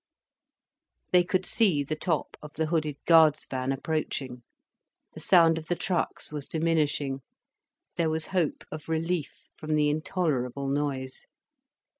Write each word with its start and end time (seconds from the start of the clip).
They 1.11 1.23
could 1.23 1.45
see 1.45 1.83
the 1.83 1.95
top 1.95 2.35
of 2.41 2.53
the 2.55 2.65
hooded 2.65 2.97
guard's 3.05 3.45
van 3.45 3.71
approaching, 3.71 4.41
the 5.13 5.19
sound 5.19 5.59
of 5.59 5.67
the 5.67 5.75
trucks 5.75 6.31
was 6.33 6.47
diminishing, 6.47 7.19
there 7.97 8.09
was 8.09 8.29
hope 8.33 8.63
of 8.71 8.89
relief 8.89 9.45
from 9.55 9.75
the 9.75 9.91
intolerable 9.91 10.67
noise. 10.69 11.27